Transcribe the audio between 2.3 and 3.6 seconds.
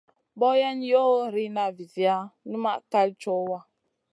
numaʼ kal cowa.